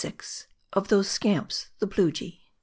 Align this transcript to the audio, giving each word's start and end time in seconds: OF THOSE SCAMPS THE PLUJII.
OF 0.73 0.87
THOSE 0.87 1.09
SCAMPS 1.11 1.67
THE 1.77 1.85
PLUJII. 1.85 2.41